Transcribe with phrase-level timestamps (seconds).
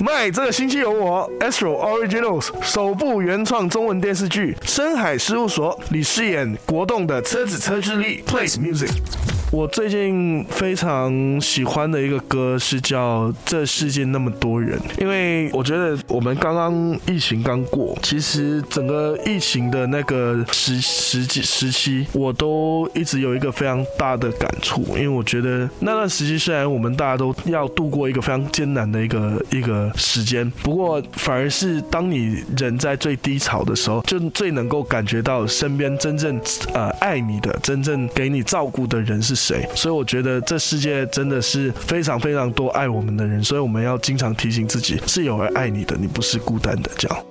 [0.00, 8.90] 麦，这个星期有我 Astro Originals 首部原创中文电视剧《深海事务所》你饰演国栋的车子车之力 Plays Music。
[9.50, 36.38] 我最近非常喜欢的一个歌是叫《这世界那么多人》，因为我觉得我们刚刚疫情刚过，其实整个疫情的那个时时期时期，我都一直有一个非常大的感触，因为我觉得那段时期虽然我们大家都要度过一个非常艰难的一个一个时间，不过反而是当你人在最低潮的时候，就最能够感觉到身边真正
[36.74, 39.37] 呃爱你的、真正给你照顾的人是。
[39.38, 39.66] 谁？
[39.74, 46.90] 所以我觉得这世界真的是非常非常多爱我们的人，所以我们要经常提醒自己，是有人爱你的，你不是孤单的。
[46.98, 47.27] 这样。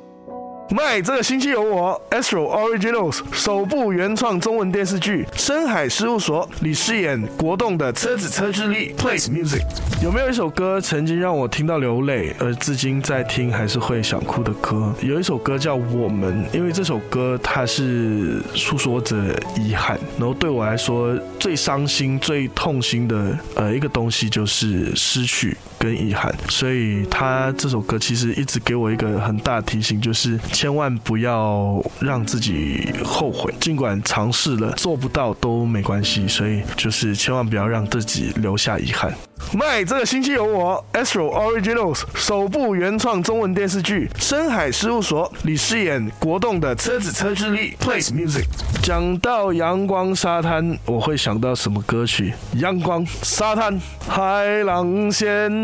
[0.69, 9.61] 麦，这个星期有我 Astro Originals 首部原创中文电视剧《深海事务所》里饰演国栋的车子车之力 Plays Music。
[10.03, 14.93] 有没有一首歌曾经让我听到流泪，而至今在听还是会想哭的歌？
[15.01, 19.15] 有一首歌叫《我们》，因为这首歌它是诉说着
[19.55, 30.37] 遗憾，然后对我来说最伤心、最痛心的呃一个东西就是失去跟遗憾，所以他这首歌其实一直给我一个很大的提醒，就是。
[30.51, 39.13] 千万不要让自己后悔，尽管尝试了做不到都没关系，所以就是千万不要让自己留下遗憾。
[39.53, 48.45] 麦，这个星期有我 Astro Originals 首部原创中文电视剧《深海事务所》里饰演国栋的车子车之力 Plays Music。
[48.81, 52.33] 讲到阳光沙滩，我会想到什么歌曲？
[52.55, 55.09] 阳光沙滩，海浪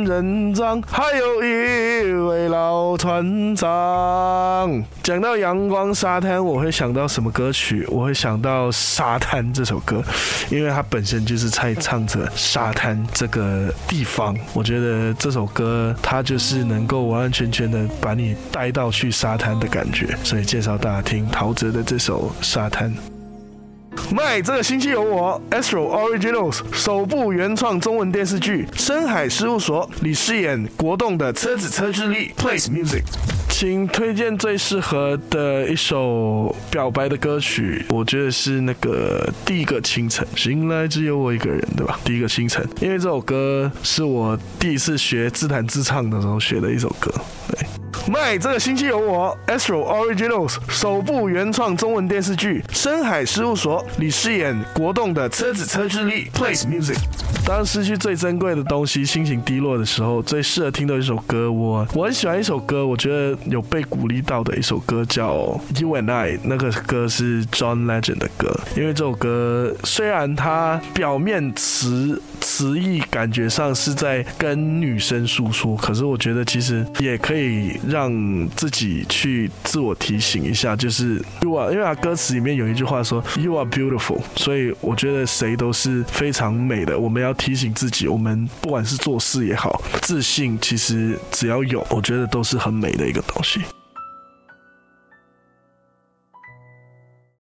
[0.06, 4.84] 人掌，还有一位老船长。
[5.02, 7.86] 讲到阳光沙滩，我会想到什么歌曲？
[7.90, 10.02] 我会想到《沙滩》这首歌，
[10.50, 13.72] 因为它本身就是在唱着沙滩这个。
[13.88, 22.92] 地方，我觉得这首歌它就是能够完完全全的把你带到去沙滩的感觉，所以介绍大家听陶喆的这首《沙滩》。
[24.14, 33.02] 麦，这个星期有我 Astro Originals 首部原创中文电视剧《深海事务所》里饰演国栋的车子车之力 Plays Music。
[33.50, 42.00] 请推荐最适合的一首表白的歌曲，我觉得是那个《第一个清晨》，醒来只有我一个人，对吧？
[42.04, 47.12] 第一个清晨，因为这首歌是我第一次学自弹自唱的时候学的一首歌，
[48.14, 48.38] 卖。
[48.38, 56.98] 这个星期有我 Astro Originals 首部原创中文电视剧《深海事务所》你饰演国栋的车子车之力 Plays Music。
[57.46, 65.34] 当失去最珍贵的东西，心情低落的时候，最适合听的一首歌，我我很喜欢一首歌，我觉得有被鼓励到的一首歌叫
[65.82, 77.44] 《You and I》，那个歌是 John Legend 的歌，因为这首歌虽然它表面词词意感觉上是在跟女生诉说，可是我觉得其实也可以。
[77.88, 78.12] 让
[78.56, 86.98] 自己去自我提醒一下，就是 you are，因为他歌词里面有一句话说 you are beautiful，所以我觉得谁都是非常美的。
[86.98, 93.62] 我们要提醒自己，我们不管是做事也好，自信其实只要有，我觉得都是很美的一个东西。